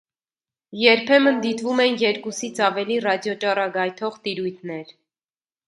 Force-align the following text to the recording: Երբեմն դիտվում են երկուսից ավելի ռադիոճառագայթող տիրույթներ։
Երբեմն 0.83 1.37
դիտվում 1.43 1.83
են 1.83 1.99
երկուսից 2.05 2.63
ավելի 2.69 2.99
ռադիոճառագայթող 3.07 4.21
տիրույթներ։ 4.27 4.99